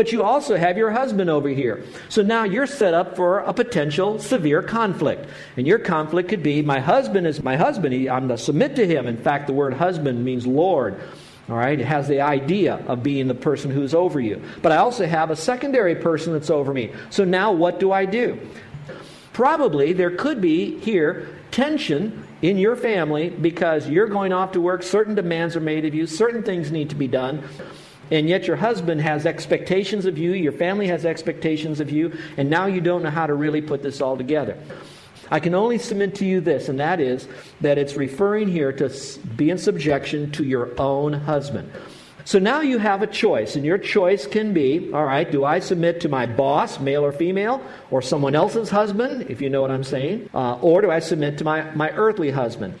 [0.00, 1.84] But you also have your husband over here.
[2.08, 5.28] So now you're set up for a potential severe conflict.
[5.58, 7.92] And your conflict could be my husband is my husband.
[7.92, 9.06] He, I'm to submit to him.
[9.06, 10.98] In fact, the word husband means Lord.
[11.50, 14.42] All right, it has the idea of being the person who's over you.
[14.62, 16.92] But I also have a secondary person that's over me.
[17.10, 18.40] So now what do I do?
[19.34, 24.82] Probably there could be here tension in your family because you're going off to work,
[24.82, 27.46] certain demands are made of you, certain things need to be done
[28.10, 32.50] and yet your husband has expectations of you, your family has expectations of you, and
[32.50, 34.58] now you don't know how to really put this all together.
[35.30, 37.28] I can only submit to you this, and that is
[37.60, 38.90] that it's referring here to
[39.36, 41.70] be in subjection to your own husband.
[42.24, 45.60] So now you have a choice, and your choice can be all right, do I
[45.60, 49.70] submit to my boss, male or female, or someone else's husband, if you know what
[49.70, 52.78] I'm saying, uh, or do I submit to my, my earthly husband?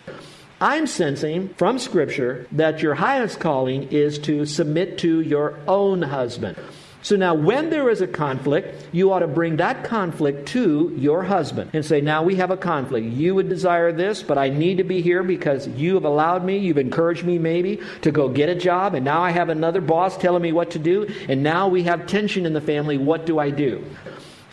[0.62, 6.58] I'm sensing from Scripture that your highest calling is to submit to your own husband.
[7.00, 11.22] So now, when there is a conflict, you ought to bring that conflict to your
[11.22, 13.06] husband and say, Now we have a conflict.
[13.06, 16.58] You would desire this, but I need to be here because you have allowed me,
[16.58, 20.18] you've encouraged me maybe to go get a job, and now I have another boss
[20.18, 22.98] telling me what to do, and now we have tension in the family.
[22.98, 23.82] What do I do?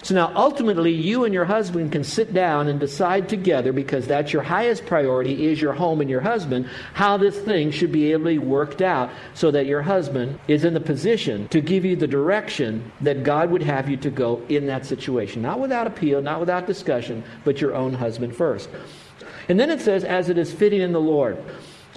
[0.03, 4.31] So now ultimately you and your husband can sit down and decide together because that's
[4.31, 8.25] your highest priority is your home and your husband how this thing should be able
[8.25, 11.95] to be worked out so that your husband is in the position to give you
[11.95, 15.41] the direction that God would have you to go in that situation.
[15.41, 18.69] Not without appeal, not without discussion, but your own husband first.
[19.49, 21.43] And then it says as it is fitting in the Lord.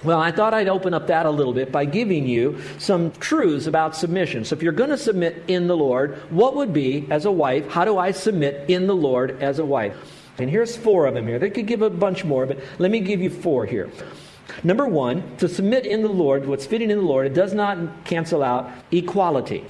[0.03, 3.67] Well, I thought I'd open up that a little bit by giving you some truths
[3.67, 4.45] about submission.
[4.45, 7.69] So, if you're going to submit in the Lord, what would be, as a wife,
[7.69, 9.95] how do I submit in the Lord as a wife?
[10.39, 11.37] And here's four of them here.
[11.37, 13.91] They could give a bunch more, but let me give you four here.
[14.63, 18.05] Number one, to submit in the Lord, what's fitting in the Lord, it does not
[18.05, 19.65] cancel out equality.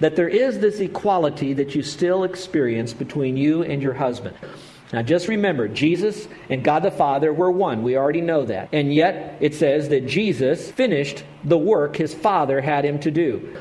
[0.00, 4.36] That there is this equality that you still experience between you and your husband.
[4.92, 7.82] Now, just remember, Jesus and God the Father were one.
[7.82, 8.70] We already know that.
[8.72, 13.56] And yet, it says that Jesus finished the work his Father had him to do.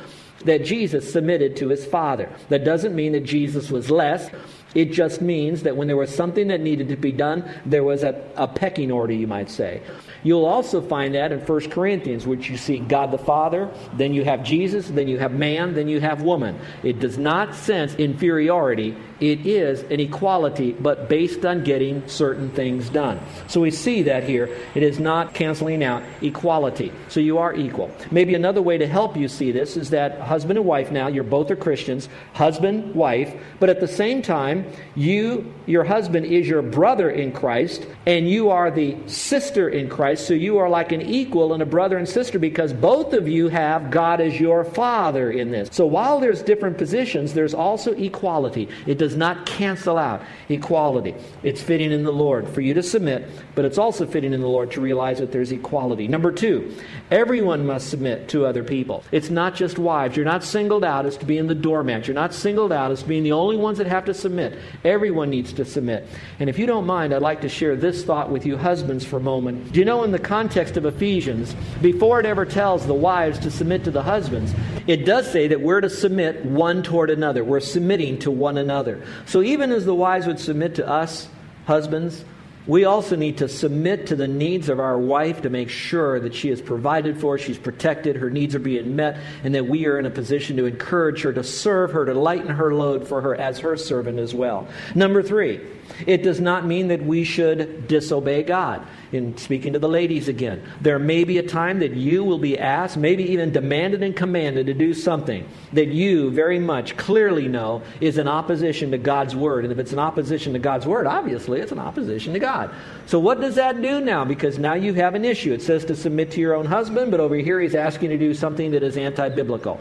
[0.46, 2.30] That Jesus submitted to his Father.
[2.48, 4.30] That doesn't mean that Jesus was less.
[4.74, 8.04] It just means that when there was something that needed to be done, there was
[8.04, 9.82] a, a pecking order, you might say.
[10.24, 14.24] You'll also find that in 1 Corinthians, which you see God the Father, then you
[14.26, 16.60] have Jesus, then you have man, then you have woman.
[16.84, 18.96] It does not sense inferiority.
[19.20, 23.20] It is an equality, but based on getting certain things done.
[23.48, 24.56] So we see that here.
[24.76, 26.92] It is not canceling out equality.
[27.10, 27.92] So you are equal.
[28.12, 31.24] Maybe another way to help you see this is that husband and wife now, you're
[31.24, 36.62] both are Christians, husband, wife, but at the same time, you, your husband is your
[36.62, 41.02] brother in Christ, and you are the sister in Christ so you are like an
[41.02, 45.32] equal and a brother and sister because both of you have God as your father
[45.32, 45.70] in this.
[45.72, 48.70] So while there's different positions, there's also equality.
[48.86, 51.16] It does not cancel out equality.
[51.44, 54.48] It's fitting in the Lord for you to submit, but it's also fitting in the
[54.48, 56.08] Lord to realize that there's equality.
[56.08, 56.76] Number two,
[57.12, 59.04] everyone must submit to other people.
[59.12, 60.16] It's not just wives.
[60.16, 62.08] You're not singled out as to being the doormat.
[62.08, 64.60] You're not singled out as being the only ones that have to submit.
[64.84, 66.08] Everyone needs to submit.
[66.40, 69.18] And if you don't mind, I'd like to share this thought with you, husbands, for
[69.18, 69.72] a moment.
[69.72, 73.52] Do you know in the context of Ephesians, before it ever tells the wives to
[73.52, 74.54] submit to the husbands,
[74.88, 77.44] it does say that we're to submit one toward another.
[77.44, 78.99] We're submitting to one another.
[79.26, 81.28] So even as the wives would submit to us,
[81.66, 82.24] husbands,
[82.68, 86.36] we also need to submit to the needs of our wife to make sure that
[86.36, 89.98] she is provided for, she's protected, her needs are being met, and that we are
[89.98, 93.34] in a position to encourage her, to serve her, to lighten her load for her
[93.36, 94.68] as her servant as well.
[94.94, 95.62] Number three,
[96.06, 98.86] It does not mean that we should disobey God.
[99.12, 102.60] In speaking to the ladies again, there may be a time that you will be
[102.60, 107.82] asked, maybe even demanded and commanded to do something that you very much clearly know
[108.02, 109.66] is in opposition to God's word.
[109.66, 112.70] And if it's in opposition to God's word, obviously it's an opposition to God.
[113.08, 114.26] So what does that do now?
[114.26, 115.54] Because now you have an issue.
[115.54, 118.26] It says to submit to your own husband, but over here he's asking you to
[118.28, 119.80] do something that is anti biblical.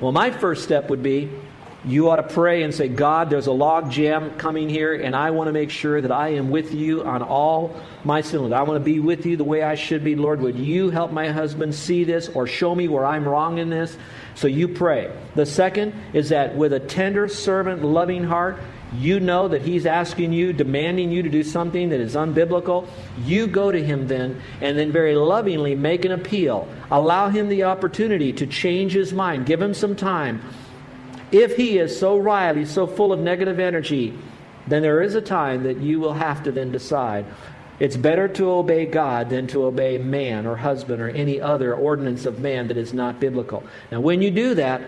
[0.00, 1.30] Well, my first step would be
[1.84, 5.32] you ought to pray and say, God, there's a log jam coming here, and I
[5.32, 8.52] want to make sure that I am with you on all my sins.
[8.52, 10.14] I want to be with you the way I should be.
[10.14, 13.68] Lord, would you help my husband see this or show me where I'm wrong in
[13.68, 13.96] this?
[14.36, 15.12] So you pray.
[15.34, 18.60] The second is that with a tender, servant, loving heart,
[18.94, 22.86] you know that he's asking you, demanding you to do something that is unbiblical.
[23.24, 26.68] You go to him then, and then very lovingly make an appeal.
[26.90, 29.46] Allow him the opportunity to change his mind.
[29.46, 30.42] Give him some time
[31.32, 34.16] if he is so riley, so full of negative energy,
[34.66, 37.26] then there is a time that you will have to then decide
[37.80, 42.26] it's better to obey God than to obey man or husband or any other ordinance
[42.26, 43.64] of man that is not biblical.
[43.90, 44.82] Now, when you do that,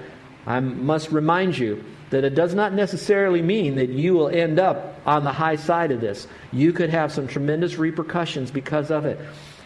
[0.47, 5.01] I must remind you that it does not necessarily mean that you will end up
[5.07, 6.29] on the high side of this.
[6.53, 9.19] You could have some tremendous repercussions because of it.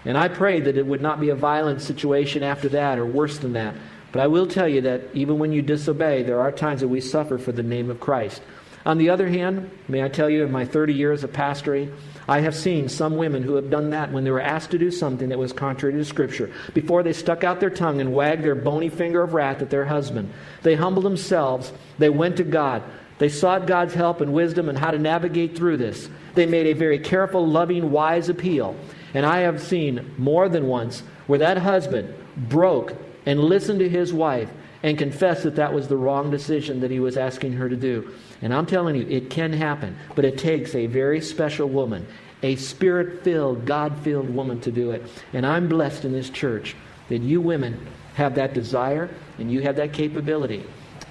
[0.07, 3.37] And I pray that it would not be a violent situation after that or worse
[3.37, 3.75] than that.
[4.13, 7.01] But I will tell you that even when you disobey, there are times that we
[7.01, 8.43] suffer for the name of Christ.
[8.87, 11.93] On the other hand, may I tell you, in my 30 years of pastoring,
[12.27, 14.91] I have seen some women who have done that when they were asked to do
[14.91, 16.51] something that was contrary to Scripture.
[16.73, 19.85] Before they stuck out their tongue and wagged their bony finger of wrath at their
[19.85, 20.33] husband,
[20.63, 22.83] they humbled themselves, they went to God,
[23.19, 26.09] they sought God's help and wisdom and how to navigate through this.
[26.35, 28.77] They made a very careful, loving, wise appeal.
[29.13, 32.95] And I have seen more than once where that husband broke
[33.29, 34.49] and listen to his wife
[34.83, 38.11] and confess that that was the wrong decision that he was asking her to do.
[38.41, 42.07] And I'm telling you, it can happen, but it takes a very special woman,
[42.43, 45.07] a spirit filled, God filled woman to do it.
[45.35, 46.75] And I'm blessed in this church
[47.11, 50.65] that you women have that desire and you have that capability.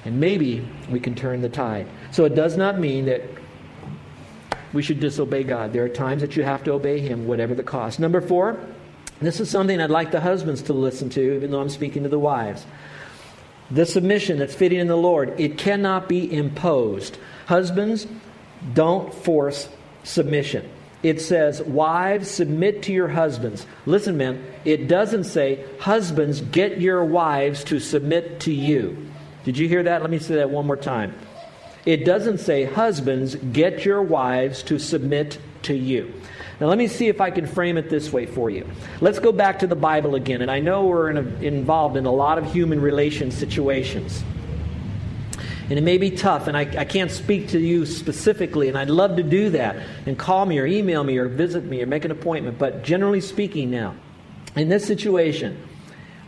[0.03, 1.85] And maybe we can turn the tide.
[2.09, 3.21] So it does not mean that
[4.73, 5.71] we should disobey God.
[5.71, 7.99] There are times that you have to obey Him, whatever the cost.
[7.99, 8.59] Number four,
[9.21, 12.09] this is something I'd like the husbands to listen to, even though I'm speaking to
[12.09, 12.65] the wives.
[13.71, 17.17] The submission that's fitting in the Lord, it cannot be imposed.
[17.47, 18.07] Husbands,
[18.73, 19.69] don't force
[20.03, 20.69] submission.
[21.03, 23.65] It says, Wives, submit to your husbands.
[23.85, 29.07] Listen, men, it doesn't say, Husbands, get your wives to submit to you.
[29.43, 30.01] Did you hear that?
[30.01, 31.13] Let me say that one more time.
[31.85, 36.13] It doesn't say, Husbands, get your wives to submit to you.
[36.59, 38.67] Now, let me see if I can frame it this way for you.
[38.99, 40.41] Let's go back to the Bible again.
[40.41, 44.23] And I know we're in a, involved in a lot of human relation situations.
[45.69, 48.89] And it may be tough, and I, I can't speak to you specifically, and I'd
[48.89, 49.75] love to do that.
[50.05, 52.57] And call me or email me or visit me or make an appointment.
[52.57, 53.93] But generally speaking, now,
[54.55, 55.61] in this situation,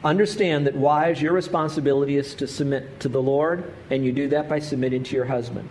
[0.03, 4.49] understand that wives, your responsibility is to submit to the Lord, and you do that
[4.49, 5.69] by submitting to your husband.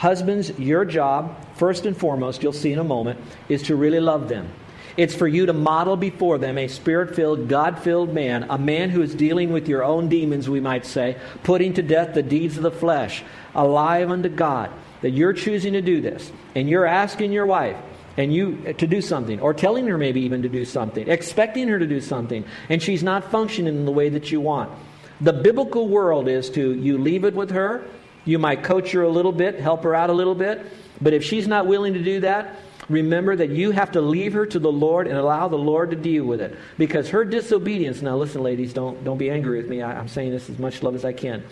[0.00, 3.20] Husbands, your job, first and foremost, you'll see in a moment,
[3.50, 4.48] is to really love them.
[4.96, 8.88] It's for you to model before them a spirit filled, God filled man, a man
[8.88, 12.56] who is dealing with your own demons, we might say, putting to death the deeds
[12.56, 13.22] of the flesh,
[13.54, 14.70] alive unto God.
[15.02, 17.76] That you're choosing to do this, and you're asking your wife,
[18.16, 21.68] and you uh, to do something or telling her maybe even to do something expecting
[21.68, 24.70] her to do something and she's not functioning in the way that you want
[25.20, 27.84] the biblical world is to you leave it with her
[28.24, 30.64] you might coach her a little bit, help her out a little bit.
[31.00, 32.56] But if she's not willing to do that,
[32.88, 35.96] remember that you have to leave her to the Lord and allow the Lord to
[35.96, 36.56] deal with it.
[36.76, 39.82] Because her disobedience, now listen, ladies, don't, don't be angry with me.
[39.82, 41.44] I, I'm saying this as much love as I can.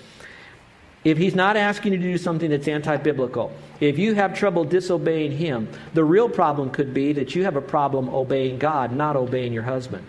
[1.05, 4.65] If he's not asking you to do something that's anti biblical, if you have trouble
[4.65, 9.17] disobeying him, the real problem could be that you have a problem obeying God, not
[9.17, 10.05] obeying your husband.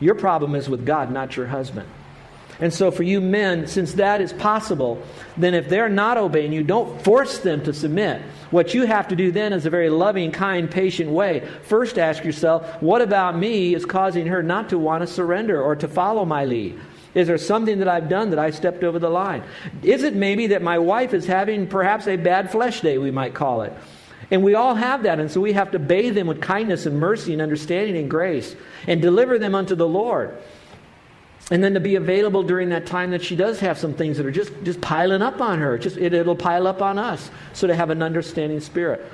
[0.00, 1.88] Your problem is with God, not your husband.
[2.60, 5.00] And so, for you men, since that is possible,
[5.36, 8.20] then if they're not obeying you, don't force them to submit.
[8.50, 11.46] What you have to do then is a very loving, kind, patient way.
[11.62, 15.76] First, ask yourself, what about me is causing her not to want to surrender or
[15.76, 16.80] to follow my lead?
[17.14, 19.44] Is there something that I've done that I stepped over the line?
[19.82, 23.34] Is it maybe that my wife is having perhaps a bad flesh day, we might
[23.34, 23.72] call it?
[24.30, 26.98] And we all have that, and so we have to bathe them with kindness and
[26.98, 28.54] mercy and understanding and grace
[28.86, 30.36] and deliver them unto the Lord
[31.50, 34.26] and then to be available during that time that she does have some things that
[34.26, 35.78] are just, just piling up on her.
[35.78, 37.30] Just, it, it'll pile up on us.
[37.54, 39.04] So to have an understanding spirit.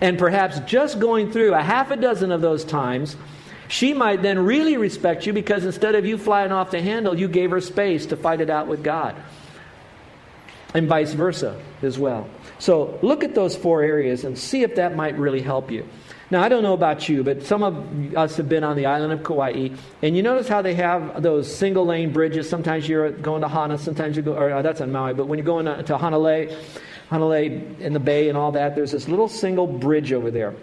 [0.00, 3.16] And perhaps just going through a half a dozen of those times,
[3.68, 7.26] she might then really respect you because instead of you flying off the handle, you
[7.26, 9.16] gave her space to fight it out with God.
[10.74, 12.28] and vice versa as well.
[12.58, 15.88] So look at those four areas and see if that might really help you.
[16.30, 19.14] Now, I don't know about you, but some of us have been on the island
[19.14, 19.70] of Kauai,
[20.02, 22.46] and you notice how they have those single lane bridges.
[22.46, 25.38] Sometimes you're going to Hana, sometimes you go, or uh, that's on Maui, but when
[25.38, 26.54] you're going to, to Hanalei,
[27.10, 30.54] Hanalei in the bay and all that, there's this little single bridge over there.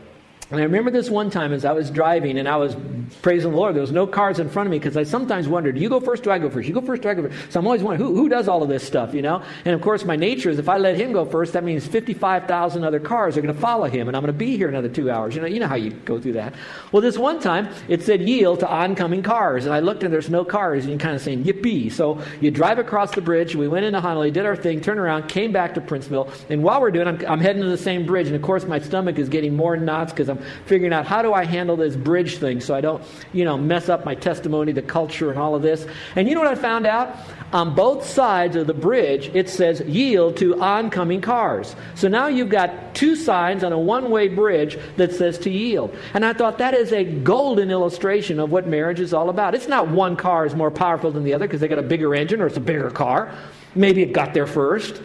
[0.52, 2.76] And I remember this one time as I was driving and I was
[3.24, 3.74] praising the Lord.
[3.74, 6.00] There was no cars in front of me because I sometimes wondered, do you go
[6.00, 6.22] first?
[6.22, 6.68] Do I go first?
[6.68, 7.02] You go first?
[7.02, 7.52] Do I go first?
[7.52, 9.42] So I'm always wondering, who, who does all of this stuff, you know?
[9.66, 12.84] And of course, my nature is if I let him go first, that means 55,000
[12.84, 15.10] other cars are going to follow him and I'm going to be here another two
[15.10, 15.34] hours.
[15.34, 16.54] You know, you know how you go through that.
[16.92, 19.66] Well, this one time it said yield to oncoming cars.
[19.66, 21.92] And I looked and there's no cars and you're kind of saying, yippee.
[21.92, 23.56] So you drive across the bridge.
[23.56, 26.32] We went into Honolulu, did our thing, turned around, came back to Princeville.
[26.52, 28.28] And while we're doing it, I'm, I'm heading to the same bridge.
[28.28, 30.35] And of course, my stomach is getting more knots because I'm
[30.66, 33.02] figuring out how how do I handle this bridge thing so I don't,
[33.32, 35.88] you know, mess up my testimony, the culture, and all of this?
[36.18, 37.16] And you know what I found out?
[37.54, 41.74] On both sides of the bridge, it says yield to oncoming cars.
[41.94, 45.96] So now you've got two signs on a one way bridge that says to yield.
[46.14, 49.56] And I thought that is a golden illustration of what marriage is all about.
[49.56, 52.14] It's not one car is more powerful than the other because they got a bigger
[52.14, 53.34] engine or it's a bigger car.
[53.74, 55.02] Maybe it got there first.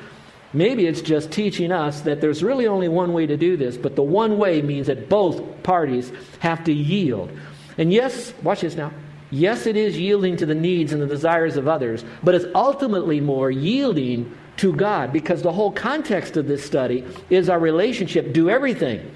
[0.53, 3.95] Maybe it's just teaching us that there's really only one way to do this, but
[3.95, 7.31] the one way means that both parties have to yield.
[7.79, 8.93] And yes, watch this now.
[9.31, 13.21] Yes, it is yielding to the needs and the desires of others, but it's ultimately
[13.21, 18.33] more yielding to God because the whole context of this study is our relationship.
[18.33, 19.09] Do everything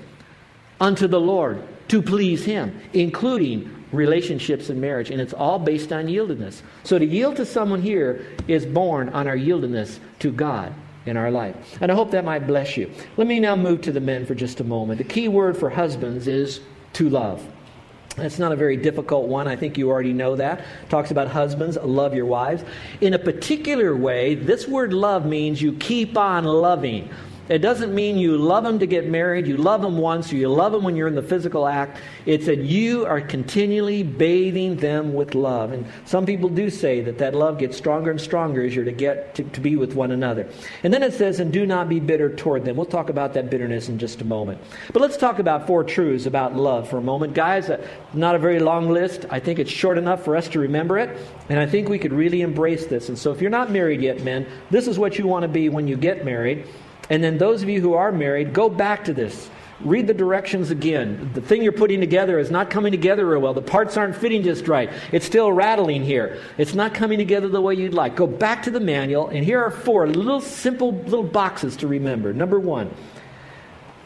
[0.81, 5.11] unto the Lord to please Him, including relationships and marriage.
[5.11, 6.63] And it's all based on yieldedness.
[6.85, 10.73] So to yield to someone here is born on our yieldedness to God
[11.07, 11.79] in our life.
[11.81, 12.91] And I hope that might bless you.
[13.17, 14.99] Let me now move to the men for just a moment.
[14.99, 16.61] The key word for husbands is
[16.95, 17.47] to love.
[18.17, 19.49] That's not a very difficult one.
[19.49, 20.65] I think you already know that.
[20.89, 22.65] talks about husbands, love your wives.
[23.01, 27.11] In a particular way, this word love means you keep on loving.
[27.49, 30.49] It doesn't mean you love them to get married, you love them once, or you
[30.49, 31.99] love them when you're in the physical act.
[32.25, 35.73] It's that you are continually bathing them with love.
[35.73, 38.93] And some people do say that that love gets stronger and stronger as you're to
[38.93, 40.49] get to, to be with one another.
[40.85, 42.77] And then it says, and do not be bitter toward them.
[42.77, 44.59] We'll talk about that bitterness in just a moment.
[44.95, 47.35] But let's talk about four truths about love for a moment.
[47.35, 49.27] Guys, uh, not a very long list.
[49.31, 51.19] I think it's short enough for us to remember it.
[51.51, 53.11] And I think we could really embrace this.
[53.11, 55.69] And so if you're not married yet, men, this is what you want to be
[55.69, 56.67] when you get married.
[57.11, 59.51] And then those of you who are married, go back to this.
[59.81, 61.31] Read the directions again.
[61.35, 63.55] The thing you're putting together is not coming together real well.
[63.55, 64.89] The parts aren't fitting just right.
[65.13, 66.41] It's still rattling here.
[66.59, 68.15] It's not coming together the way you'd like.
[68.15, 72.33] Go back to the manual, and here are four little simple little boxes to remember.
[72.33, 72.95] Number one,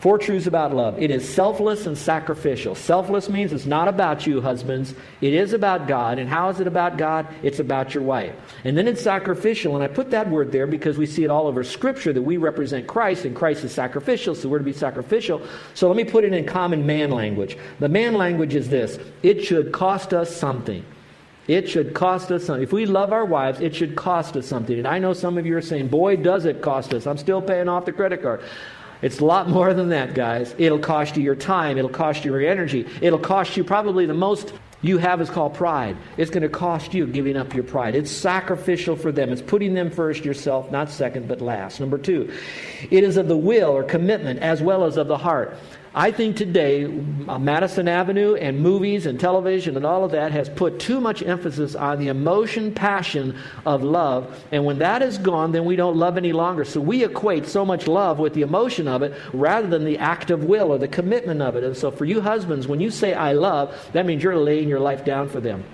[0.01, 1.03] Four truths about love.
[1.03, 2.77] It is selfless and sacrificial.
[2.77, 4.95] Selfless means it's not about you, husbands.
[5.21, 6.21] It is about God.
[6.21, 7.27] And how is it about God?
[7.43, 8.33] It's about your wife.
[8.63, 9.75] And then it's sacrificial.
[9.75, 12.37] And I put that word there because we see it all over Scripture that we
[12.37, 15.43] represent Christ, and Christ is sacrificial, so we're to be sacrificial.
[15.75, 17.59] So let me put it in common man language.
[17.81, 20.85] The man language is this it should cost us something.
[21.49, 22.63] It should cost us something.
[22.63, 24.77] If we love our wives, it should cost us something.
[24.77, 27.07] And I know some of you are saying, boy, does it cost us.
[27.07, 28.43] I'm still paying off the credit card.
[29.03, 30.55] It's a lot more than that, guys.
[30.59, 31.79] It'll cost you your time.
[31.79, 32.87] It'll cost you your energy.
[33.01, 35.97] It'll cost you probably the most you have is called pride.
[36.17, 37.97] It's going to cost you giving up your pride.
[37.97, 39.31] It's sacrificial for them.
[39.33, 41.81] It's putting them first, yourself, not second, but last.
[41.81, 42.33] Number two,
[42.91, 45.57] it is of the will or commitment as well as of the heart.
[45.99, 50.79] I think today, Madison Avenue and movies and television and all of that has put
[50.79, 53.37] too much emphasis on the emotion, passion
[53.67, 54.45] of love.
[54.53, 56.65] And when that is gone, then we don't love any longer.
[56.65, 60.31] So we equate so much love with the emotion of it rather than the act
[60.31, 61.65] of will or the commitment of it.
[61.65, 64.79] And so for you husbands, when you say I love, that means you're laying your
[64.79, 65.65] life down for them.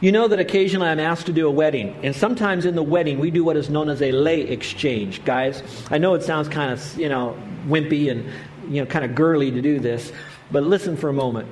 [0.00, 3.18] You know that occasionally I'm asked to do a wedding, and sometimes in the wedding
[3.18, 5.60] we do what is known as a lei exchange, guys.
[5.90, 8.30] I know it sounds kind of, you know, wimpy and
[8.68, 10.12] you know, kind of girly to do this,
[10.50, 11.48] but listen for a moment.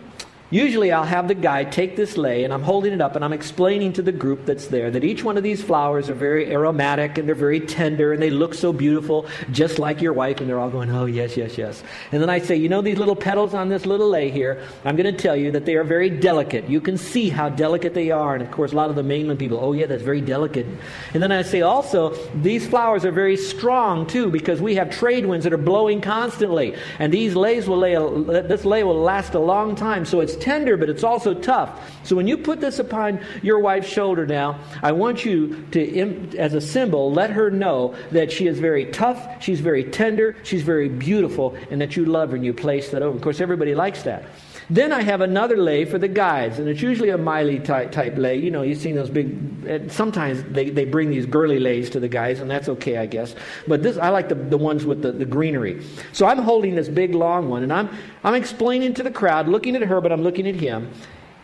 [0.50, 3.32] Usually, I'll have the guy take this lei and I'm holding it up and I'm
[3.32, 7.18] explaining to the group that's there that each one of these flowers are very aromatic
[7.18, 10.38] and they're very tender and they look so beautiful, just like your wife.
[10.38, 11.82] And they're all going, Oh, yes, yes, yes.
[12.12, 14.94] And then I say, You know, these little petals on this little lei here, I'm
[14.94, 16.68] going to tell you that they are very delicate.
[16.68, 18.34] You can see how delicate they are.
[18.34, 20.66] And of course, a lot of the mainland people, Oh, yeah, that's very delicate.
[21.12, 25.26] And then I say, Also, these flowers are very strong too because we have trade
[25.26, 26.76] winds that are blowing constantly.
[27.00, 30.04] And these leis will lay, a, this lei will last a long time.
[30.04, 31.80] So it's tender, but it's also tough.
[32.04, 36.54] So when you put this upon your wife's shoulder now, I want you to, as
[36.54, 40.88] a symbol, let her know that she is very tough, she's very tender, she's very
[40.88, 43.16] beautiful, and that you love her and you place that over.
[43.16, 44.24] Of course, everybody likes that.
[44.68, 48.16] Then I have another lei for the guys, and it's usually a maile type, type.
[48.16, 49.64] You know, you've seen those big.
[49.66, 53.06] Eh, sometimes they, they bring these girly leis to the guys, and that's okay, I
[53.06, 53.36] guess.
[53.68, 55.84] But this, I like the, the ones with the, the greenery.
[56.12, 57.88] So I'm holding this big long one, and I'm
[58.24, 60.90] I'm explaining to the crowd, looking at her, but I'm looking at him,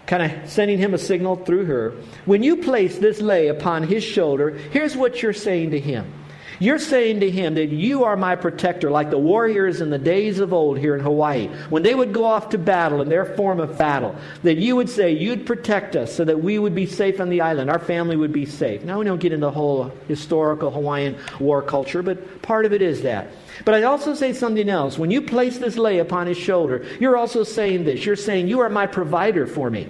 [0.07, 1.95] kind of sending him a signal through her.
[2.25, 6.13] When you place this lei upon his shoulder, here's what you're saying to him.
[6.59, 10.39] You're saying to him that you are my protector, like the warriors in the days
[10.39, 11.49] of old here in Hawaii.
[11.71, 14.89] When they would go off to battle in their form of battle, that you would
[14.89, 18.17] say you'd protect us so that we would be safe on the island, our family
[18.17, 18.83] would be safe.
[18.85, 22.83] Now, we don't get into the whole historical Hawaiian war culture, but part of it
[22.83, 23.29] is that.
[23.65, 24.99] But I also say something else.
[24.99, 28.05] When you place this lei upon his shoulder, you're also saying this.
[28.05, 29.89] You're saying, You are my provider for me.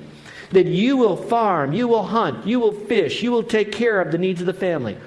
[0.51, 4.13] That you will farm, you will hunt, you will fish, you will take care of
[4.13, 4.99] the needs of the family.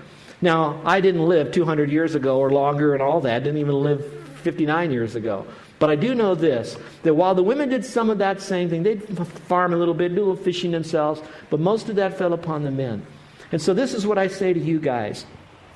[0.42, 4.06] Now, I didn't live 200 years ago or longer and all that, didn't even live
[4.39, 5.48] 59 years ago.
[5.80, 8.84] But I do know this that while the women did some of that same thing,
[8.84, 9.01] they'd
[9.48, 12.63] farm a little bit, do a little fishing themselves, but most of that fell upon
[12.63, 13.06] the men.
[13.51, 15.25] And so, this is what I say to you guys.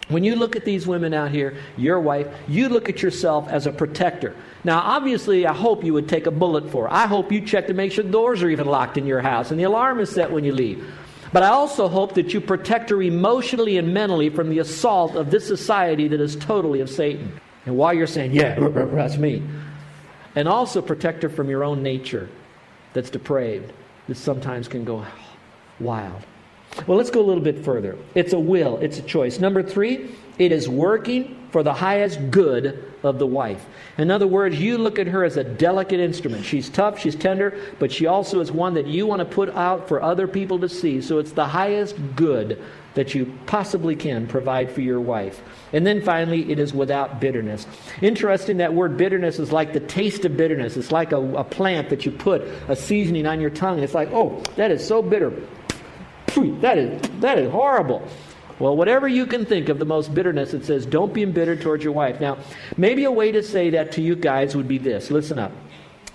[0.09, 3.67] When you look at these women out here, your wife, you look at yourself as
[3.67, 4.35] a protector.
[4.63, 6.93] Now, obviously, I hope you would take a bullet for her.
[6.93, 9.51] I hope you check to make sure the doors are even locked in your house
[9.51, 10.83] and the alarm is set when you leave.
[11.31, 15.29] But I also hope that you protect her emotionally and mentally from the assault of
[15.29, 17.39] this society that is totally of Satan.
[17.65, 18.57] And while you're saying, yeah,
[18.93, 19.43] that's me,
[20.35, 22.29] and also protect her from your own nature
[22.93, 23.71] that's depraved,
[24.07, 25.05] that sometimes can go
[25.79, 26.25] wild.
[26.87, 27.97] Well, let's go a little bit further.
[28.15, 29.39] It's a will, it's a choice.
[29.39, 33.65] Number three, it is working for the highest good of the wife.
[33.97, 36.45] In other words, you look at her as a delicate instrument.
[36.45, 39.87] She's tough, she's tender, but she also is one that you want to put out
[39.87, 41.01] for other people to see.
[41.01, 42.61] So it's the highest good
[42.95, 45.41] that you possibly can provide for your wife.
[45.71, 47.67] And then finally, it is without bitterness.
[48.01, 50.75] Interesting, that word bitterness is like the taste of bitterness.
[50.75, 53.93] It's like a, a plant that you put a seasoning on your tongue, and it's
[53.93, 55.31] like, oh, that is so bitter.
[56.61, 58.07] That is, that is horrible.
[58.59, 61.83] Well, whatever you can think of the most bitterness, it says, don't be embittered towards
[61.83, 62.19] your wife.
[62.19, 62.37] Now,
[62.77, 65.09] maybe a way to say that to you guys would be this.
[65.09, 65.51] Listen up.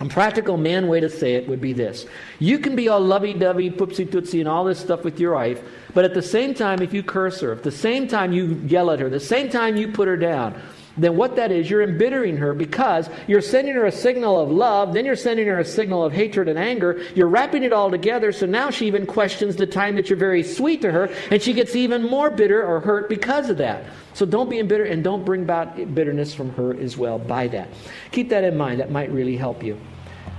[0.00, 2.04] A practical man way to say it would be this.
[2.40, 5.62] You can be all lovey dovey, poopsie tootsie, and all this stuff with your wife,
[5.94, 8.90] but at the same time, if you curse her, at the same time you yell
[8.90, 10.60] at her, the same time you put her down,
[10.96, 14.94] then what that is, you're embittering her because you're sending her a signal of love,
[14.94, 17.02] then you're sending her a signal of hatred and anger.
[17.14, 20.42] You're wrapping it all together, so now she even questions the time that you're very
[20.42, 23.84] sweet to her, and she gets even more bitter or hurt because of that.
[24.12, 27.68] So don't be embittered and don't bring about bitterness from her as well by that.
[28.12, 28.78] Keep that in mind.
[28.78, 29.78] That might really help you.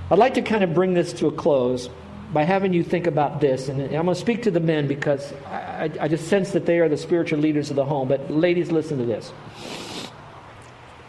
[0.09, 1.89] I'd like to kind of bring this to a close
[2.31, 3.69] by having you think about this.
[3.69, 6.79] And I'm going to speak to the men because I, I just sense that they
[6.79, 8.07] are the spiritual leaders of the home.
[8.07, 9.33] But ladies, listen to this.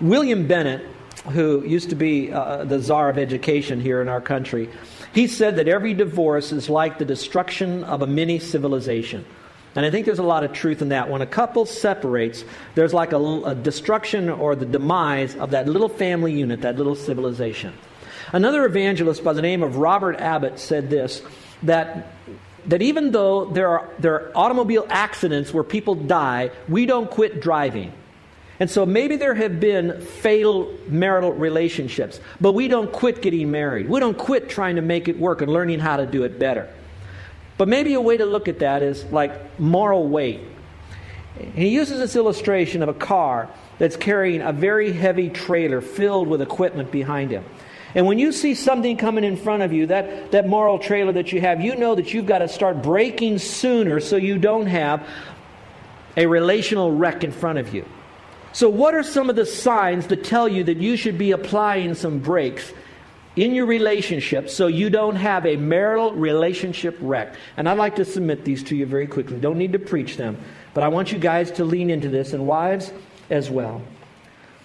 [0.01, 0.87] William Bennett,
[1.33, 4.69] who used to be uh, the czar of education here in our country,
[5.15, 9.25] he said that every divorce is like the destruction of a mini civilization.
[9.75, 11.11] And I think there's a lot of truth in that.
[11.11, 15.89] When a couple separates, there's like a, a destruction or the demise of that little
[15.89, 17.73] family unit, that little civilization.
[18.33, 21.23] Another evangelist by the name of Robert Abbott said this
[21.63, 22.13] that,
[22.67, 27.41] that even though there are, there are automobile accidents where people die, we don't quit
[27.41, 27.93] driving.
[28.59, 33.89] And so maybe there have been fatal marital relationships, but we don't quit getting married.
[33.89, 36.73] We don't quit trying to make it work and learning how to do it better.
[37.59, 40.41] But maybe a way to look at that is like moral weight.
[41.55, 46.41] He uses this illustration of a car that's carrying a very heavy trailer filled with
[46.41, 47.45] equipment behind him.
[47.95, 51.33] And when you see something coming in front of you, that, that moral trailer that
[51.33, 55.07] you have, you know that you've got to start braking sooner so you don't have
[56.17, 57.85] a relational wreck in front of you.
[58.53, 61.95] So, what are some of the signs that tell you that you should be applying
[61.95, 62.73] some brakes
[63.37, 67.35] in your relationship so you don't have a marital relationship wreck?
[67.57, 69.39] And I'd like to submit these to you very quickly.
[69.39, 70.39] Don't need to preach them,
[70.73, 72.93] but I want you guys to lean into this, and wives
[73.31, 73.83] as well.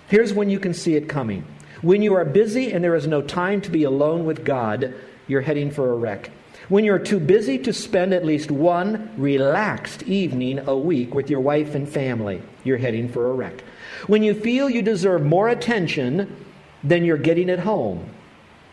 [0.07, 1.45] Here's when you can see it coming.
[1.81, 4.93] When you are busy and there is no time to be alone with God,
[5.27, 6.29] you're heading for a wreck.
[6.69, 11.39] When you're too busy to spend at least one relaxed evening a week with your
[11.39, 13.63] wife and family, you're heading for a wreck.
[14.07, 16.45] When you feel you deserve more attention
[16.83, 18.09] than you're getting at home,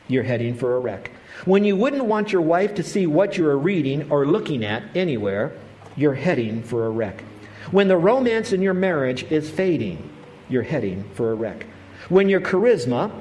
[0.09, 1.11] you're heading for a wreck.
[1.45, 4.83] When you wouldn't want your wife to see what you are reading or looking at
[4.97, 5.53] anywhere,
[5.97, 7.23] you're heading for a wreck.
[7.71, 10.11] When the romance in your marriage is fading,
[10.49, 11.67] you're heading for a wreck.
[12.09, 13.13] When your charisma,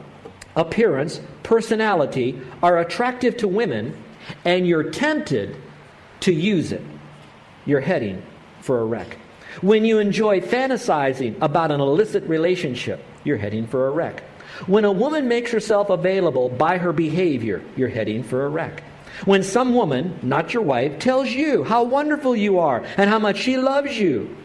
[0.56, 4.02] appearance, personality are attractive to women
[4.46, 5.58] and you're tempted
[6.22, 6.84] to use it,
[7.66, 8.24] you're heading
[8.62, 9.18] for a wreck.
[9.62, 14.22] When you enjoy fantasizing about an illicit relationship, you're heading for a wreck.
[14.68, 18.84] When a woman makes herself available by her behavior, you're heading for a wreck.
[19.26, 23.38] When some woman, not your wife, tells you how wonderful you are and how much
[23.38, 24.36] she loves you,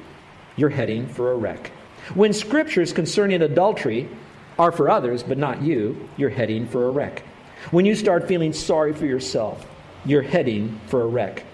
[0.57, 1.71] you're heading for a wreck.
[2.15, 4.09] When scriptures concerning adultery
[4.59, 7.23] are for others but not you, you're heading for a wreck.
[7.71, 9.67] When you start feeling sorry for yourself,
[10.05, 11.45] you're heading for a wreck.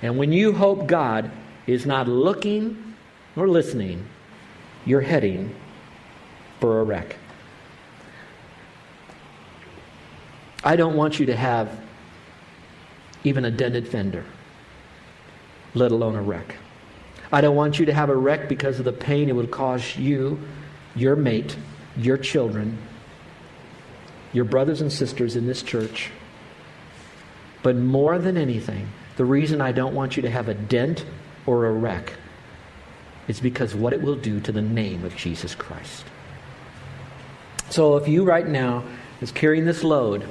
[0.00, 1.30] And when you hope God
[1.66, 2.94] is not looking
[3.36, 4.06] or listening,
[4.84, 5.54] you're heading
[6.60, 7.16] for a wreck.
[10.64, 11.80] I don't want you to have
[13.24, 14.24] even a dented fender,
[15.74, 16.56] let alone a wreck.
[17.32, 19.96] I don't want you to have a wreck because of the pain it would cause
[19.96, 20.38] you,
[20.94, 21.56] your mate,
[21.96, 22.78] your children,
[24.32, 26.10] your brothers and sisters in this church.
[27.62, 31.04] But more than anything, the reason I don't want you to have a dent
[31.46, 32.12] or a wreck
[33.28, 36.04] it's because what it will do to the name of Jesus Christ.
[37.70, 38.84] So if you right now
[39.20, 40.26] is carrying this load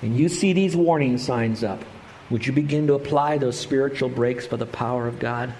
[0.00, 1.84] and you see these warning signs up,
[2.30, 5.52] would you begin to apply those spiritual brakes by the power of God?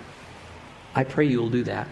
[0.94, 1.88] I pray you will do that.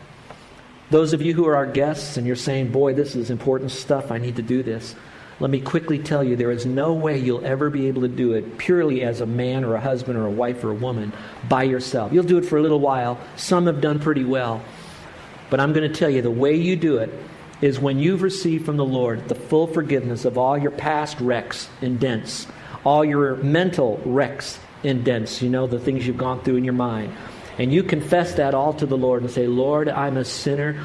[0.90, 4.10] Those of you who are our guests and you're saying, boy, this is important stuff,
[4.10, 4.96] I need to do this.
[5.40, 8.34] Let me quickly tell you there is no way you'll ever be able to do
[8.34, 11.14] it purely as a man or a husband or a wife or a woman
[11.48, 12.12] by yourself.
[12.12, 13.18] You'll do it for a little while.
[13.36, 14.62] Some have done pretty well.
[15.48, 17.10] But I'm going to tell you the way you do it
[17.62, 21.68] is when you've received from the Lord the full forgiveness of all your past wrecks
[21.80, 22.46] and dents,
[22.84, 26.74] all your mental wrecks and dents, you know, the things you've gone through in your
[26.74, 27.14] mind.
[27.58, 30.82] And you confess that all to the Lord and say, Lord, I'm a sinner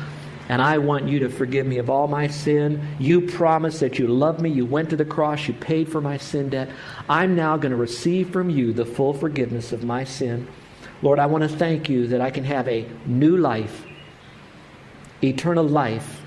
[0.47, 2.87] and I want you to forgive me of all my sin.
[2.99, 4.49] You promised that you love me.
[4.49, 5.47] You went to the cross.
[5.47, 6.69] You paid for my sin debt.
[7.09, 10.47] I'm now going to receive from you the full forgiveness of my sin.
[11.01, 13.85] Lord, I want to thank you that I can have a new life,
[15.23, 16.21] eternal life,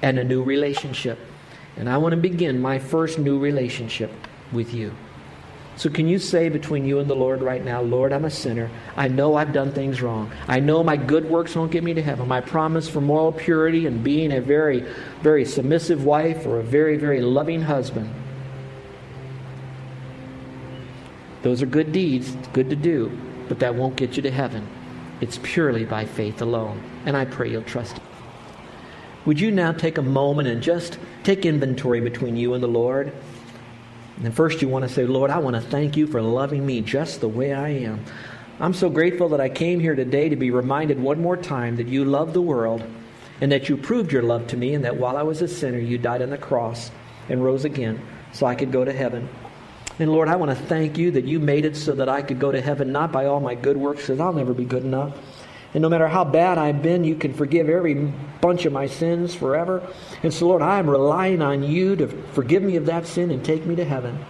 [0.00, 1.18] and a new relationship.
[1.76, 4.10] And I want to begin my first new relationship
[4.50, 4.92] with you.
[5.76, 8.70] So, can you say between you and the Lord right now, Lord, I'm a sinner.
[8.94, 10.30] I know I've done things wrong.
[10.46, 12.28] I know my good works won't get me to heaven.
[12.28, 14.80] My promise for moral purity and being a very,
[15.22, 18.12] very submissive wife or a very, very loving husband.
[21.42, 23.10] Those are good deeds, good to do,
[23.48, 24.66] but that won't get you to heaven.
[25.20, 26.82] It's purely by faith alone.
[27.06, 28.02] And I pray you'll trust it.
[29.24, 33.12] Would you now take a moment and just take inventory between you and the Lord?
[34.22, 36.80] And first, you want to say, Lord, I want to thank you for loving me
[36.80, 38.04] just the way I am.
[38.60, 41.88] I'm so grateful that I came here today to be reminded one more time that
[41.88, 42.84] you love the world
[43.40, 45.78] and that you proved your love to me, and that while I was a sinner,
[45.78, 46.92] you died on the cross
[47.28, 48.00] and rose again
[48.32, 49.28] so I could go to heaven.
[49.98, 52.38] And Lord, I want to thank you that you made it so that I could
[52.38, 55.16] go to heaven, not by all my good works, because I'll never be good enough.
[55.74, 59.34] And no matter how bad I've been, you can forgive every bunch of my sins
[59.34, 59.82] forever.
[60.22, 63.42] And so, Lord, I am relying on you to forgive me of that sin and
[63.42, 64.22] take me to heaven.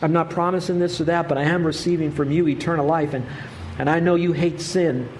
[0.00, 3.12] I'm not promising this or that, but I am receiving from you eternal life.
[3.12, 3.26] And,
[3.78, 5.10] and I know you hate sin.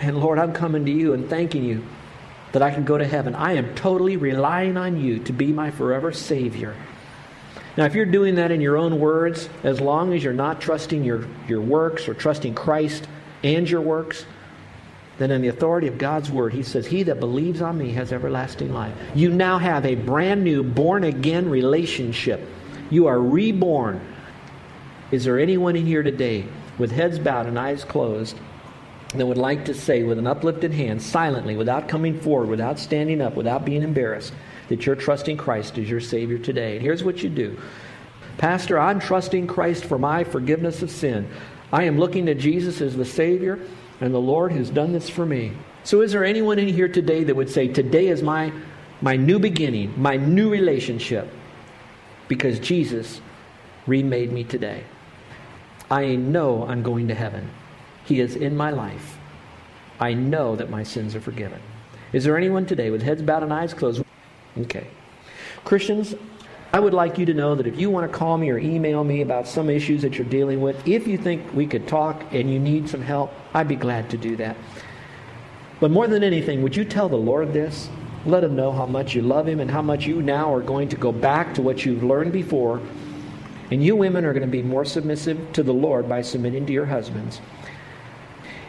[0.00, 1.84] And Lord, I'm coming to you and thanking you
[2.52, 3.34] that I can go to heaven.
[3.34, 6.74] I am totally relying on you to be my forever Savior.
[7.76, 11.04] Now, if you're doing that in your own words, as long as you're not trusting
[11.04, 13.06] your, your works or trusting Christ
[13.42, 14.24] and your works,
[15.18, 18.12] then in the authority of God's word, he says, He that believes on me has
[18.12, 18.94] everlasting life.
[19.14, 22.46] You now have a brand new born again relationship.
[22.90, 24.00] You are reborn.
[25.10, 26.46] Is there anyone in here today
[26.78, 28.38] with heads bowed and eyes closed
[29.14, 33.22] that would like to say with an uplifted hand, silently, without coming forward, without standing
[33.22, 34.34] up, without being embarrassed,
[34.68, 36.74] that you're trusting Christ as your Savior today?
[36.74, 37.58] And here's what you do
[38.36, 41.26] Pastor, I'm trusting Christ for my forgiveness of sin.
[41.72, 43.58] I am looking to Jesus as the Savior
[44.00, 45.52] and the Lord has done this for me.
[45.84, 48.52] So, is there anyone in here today that would say, Today is my,
[49.00, 51.30] my new beginning, my new relationship,
[52.28, 53.20] because Jesus
[53.86, 54.84] remade me today?
[55.90, 57.50] I know I'm going to heaven.
[58.04, 59.18] He is in my life.
[60.00, 61.60] I know that my sins are forgiven.
[62.12, 64.02] Is there anyone today with heads bowed and eyes closed?
[64.58, 64.86] Okay.
[65.64, 66.14] Christians,
[66.76, 69.02] I would like you to know that if you want to call me or email
[69.02, 72.52] me about some issues that you're dealing with, if you think we could talk and
[72.52, 74.58] you need some help, I'd be glad to do that.
[75.80, 77.88] But more than anything, would you tell the Lord this?
[78.26, 80.90] Let him know how much you love him and how much you now are going
[80.90, 82.82] to go back to what you've learned before.
[83.70, 86.74] And you women are going to be more submissive to the Lord by submitting to
[86.74, 87.40] your husbands.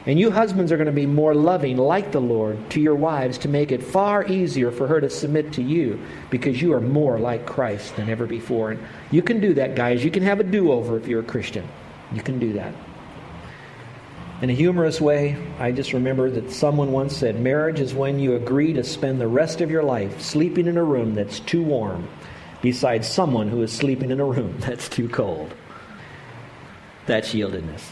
[0.07, 3.37] And you husbands are going to be more loving, like the Lord, to your wives
[3.39, 7.19] to make it far easier for her to submit to you because you are more
[7.19, 8.71] like Christ than ever before.
[8.71, 8.79] And
[9.11, 10.05] you can do that, guys.
[10.05, 11.67] You can have a do over if you're a Christian.
[12.13, 12.73] You can do that.
[14.41, 18.35] In a humorous way, I just remember that someone once said, Marriage is when you
[18.35, 22.07] agree to spend the rest of your life sleeping in a room that's too warm
[22.61, 25.53] beside someone who is sleeping in a room that's too cold.
[27.07, 27.91] That's yieldedness.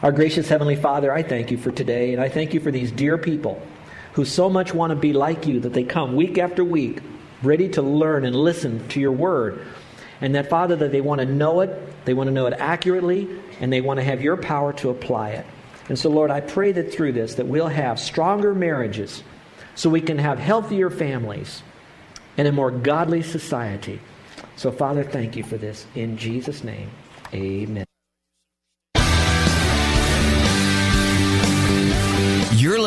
[0.00, 2.92] Our gracious Heavenly Father, I thank you for today, and I thank you for these
[2.92, 3.60] dear people
[4.12, 7.00] who so much want to be like you that they come week after week
[7.42, 9.66] ready to learn and listen to your word.
[10.20, 13.28] And that, Father, that they want to know it, they want to know it accurately,
[13.60, 15.46] and they want to have your power to apply it.
[15.88, 19.24] And so, Lord, I pray that through this, that we'll have stronger marriages
[19.74, 21.62] so we can have healthier families
[22.36, 24.00] and a more godly society.
[24.54, 25.86] So, Father, thank you for this.
[25.96, 26.90] In Jesus' name,
[27.34, 27.87] amen.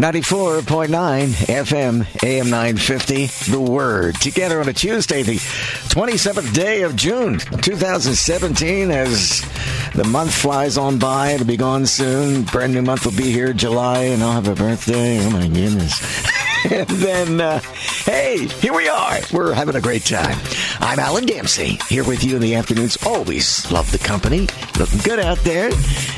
[0.00, 4.14] 94.9 FM, AM 950, The Word.
[4.14, 9.42] Together on a Tuesday, the 27th day of June, 2017, as
[9.94, 11.32] the month flies on by.
[11.32, 12.44] It'll be gone soon.
[12.44, 15.22] Brand new month will be here, July, and I'll have a birthday.
[15.22, 16.00] Oh my goodness.
[16.64, 17.60] and then, uh,
[18.04, 19.18] hey, here we are.
[19.32, 20.38] We're having a great time.
[20.80, 22.98] I'm Alan Dempsey, here with you in the afternoons.
[23.06, 24.48] Always love the company.
[24.78, 25.70] Looking good out there.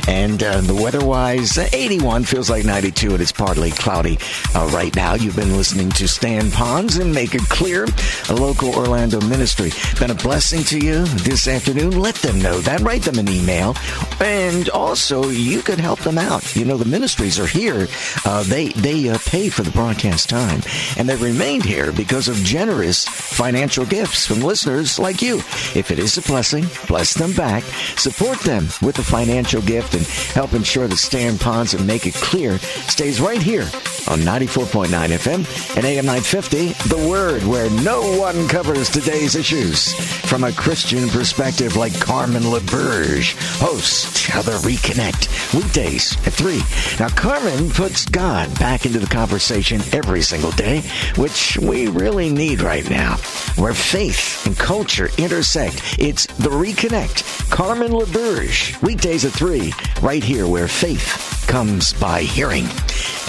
[0.09, 4.19] And uh, the weather-wise, uh, 81 feels like 92, and it's partly cloudy
[4.55, 5.15] uh, right now.
[5.15, 7.87] You've been listening to Stan Ponz and Make It Clear,
[8.29, 9.71] a local Orlando ministry.
[10.01, 12.01] Been a blessing to you this afternoon.
[12.01, 12.81] Let them know that.
[12.81, 13.77] Write them an email.
[14.21, 16.57] And also, you could help them out.
[16.57, 17.87] You know, the ministries are here.
[18.25, 20.63] Uh, they they uh, pay for the broadcast time.
[20.97, 25.39] And they remained here because of generous financial gifts from listeners like you.
[25.75, 27.63] If it is a blessing, bless them back.
[27.97, 32.15] Support them with a financial gift and help ensure that Stan Ponz and Make It
[32.15, 33.69] Clear stays right here
[34.09, 39.93] on 94.9 FM and AM 950, The Word, where no one covers today's issues
[40.29, 46.61] from a Christian perspective like Carmen LaBerge, host of The Reconnect, weekdays at 3.
[46.99, 50.83] Now, Carmen puts God back into the conversation every single day,
[51.17, 53.17] which we really need right now,
[53.57, 55.97] where faith and culture intersect.
[55.99, 62.67] It's The Reconnect, Carmen LaBerge, weekdays at 3, right here where faith comes by hearing.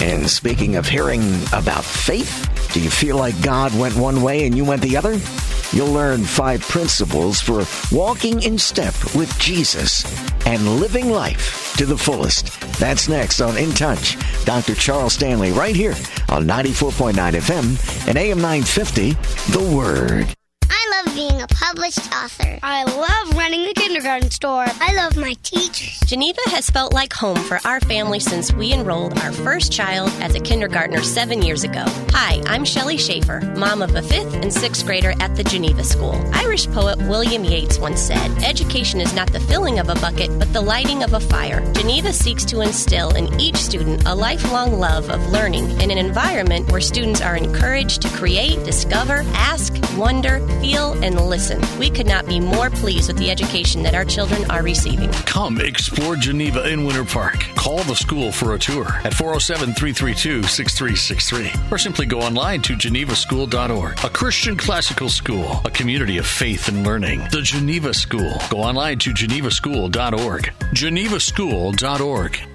[0.00, 4.56] And speaking of hearing about faith, do you feel like God went one way and
[4.56, 5.18] you went the other?
[5.72, 10.04] You'll learn five principles for walking in step with Jesus
[10.46, 12.60] and living life to the fullest.
[12.78, 14.16] That's next on In Touch.
[14.44, 14.74] Dr.
[14.74, 15.94] Charles Stanley right here
[16.28, 19.12] on 94.9 FM and AM 950,
[19.52, 20.34] The Word.
[21.14, 22.58] I love being a published author.
[22.62, 24.64] I love running the kindergarten store.
[24.80, 26.00] I love my teachers.
[26.06, 30.34] Geneva has felt like home for our family since we enrolled our first child as
[30.34, 31.84] a kindergartner seven years ago.
[32.10, 36.20] Hi, I'm Shelley Schaefer, mom of a fifth and sixth grader at the Geneva School.
[36.34, 40.52] Irish poet William Yeats once said, Education is not the filling of a bucket, but
[40.52, 41.60] the lighting of a fire.
[41.74, 46.70] Geneva seeks to instill in each student a lifelong love of learning in an environment
[46.72, 51.60] where students are encouraged to create, discover, ask, wonder, feel, and listen.
[51.78, 55.10] We could not be more pleased with the education that our children are receiving.
[55.26, 57.40] Come explore Geneva in Winter Park.
[57.54, 62.72] Call the school for a tour at 407 332 6363 or simply go online to
[62.72, 64.04] genevaschool.org.
[64.04, 67.20] A Christian classical school, a community of faith and learning.
[67.30, 68.40] The Geneva School.
[68.48, 70.42] Go online to genevaschool.org.
[70.72, 72.53] genevaschool.org.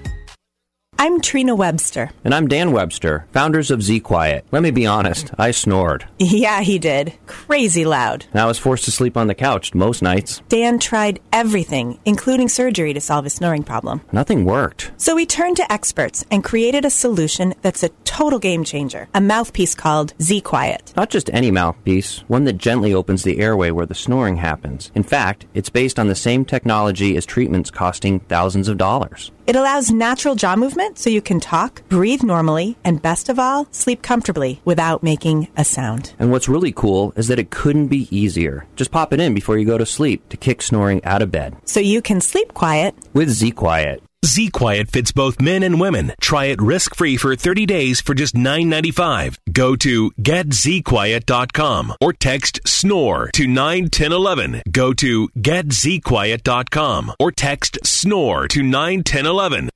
[1.01, 2.11] I'm Trina Webster.
[2.25, 4.45] And I'm Dan Webster, founders of Z Quiet.
[4.51, 6.05] Let me be honest, I snored.
[6.19, 7.13] Yeah, he did.
[7.25, 8.25] Crazy loud.
[8.31, 10.41] And I was forced to sleep on the couch most nights.
[10.49, 14.01] Dan tried everything, including surgery, to solve his snoring problem.
[14.11, 14.91] Nothing worked.
[14.97, 19.21] So we turned to experts and created a solution that's a total game changer a
[19.21, 20.93] mouthpiece called Z Quiet.
[20.97, 24.91] Not just any mouthpiece, one that gently opens the airway where the snoring happens.
[24.93, 29.31] In fact, it's based on the same technology as treatments costing thousands of dollars.
[29.47, 33.39] It allows natural jaw movement it so you can talk, breathe normally, and best of
[33.39, 36.13] all, sleep comfortably without making a sound.
[36.19, 38.65] And what's really cool is that it couldn't be easier.
[38.75, 41.55] Just pop it in before you go to sleep to kick snoring out of bed.
[41.65, 44.03] So you can sleep quiet with Z Quiet.
[44.25, 46.11] Z Quiet fits both men and women.
[46.19, 49.37] Try it risk free for 30 days for just $9.95.
[49.51, 54.63] Go to getzquiet.com or text SNORE to 91011.
[54.71, 59.69] Go to getzquiet.com or text SNORE to 91011.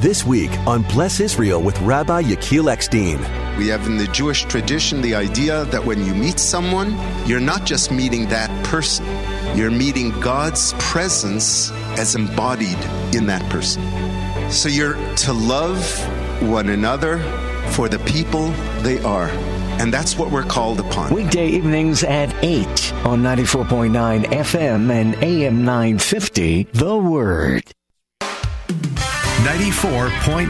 [0.00, 3.18] This week on Bless Israel with Rabbi Yechiel Eckstein.
[3.58, 7.66] We have in the Jewish tradition the idea that when you meet someone, you're not
[7.66, 9.04] just meeting that person,
[9.54, 12.78] you're meeting God's presence as embodied
[13.14, 13.82] in that person.
[14.50, 15.84] So you're to love
[16.48, 17.18] one another
[17.72, 19.28] for the people they are.
[19.82, 21.12] And that's what we're called upon.
[21.12, 22.66] Weekday evenings at 8
[23.04, 27.70] on 94.9 FM and AM 950, The Word.
[29.44, 30.48] 94.9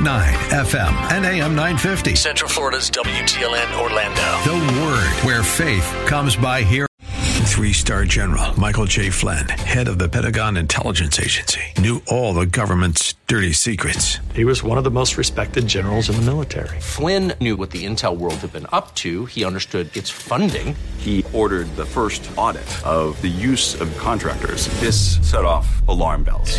[0.51, 2.17] FM and AM 950.
[2.17, 4.21] Central Florida's WTLN Orlando.
[4.51, 6.89] The Word, where faith comes by hearing.
[7.01, 9.11] Three star general Michael J.
[9.11, 14.19] Flynn, head of the Pentagon Intelligence Agency, knew all the government's dirty secrets.
[14.35, 16.81] He was one of the most respected generals in the military.
[16.81, 20.75] Flynn knew what the intel world had been up to, he understood its funding.
[20.99, 24.69] He ordered the first audit of the use of contractors.
[24.81, 26.59] This set off alarm bells.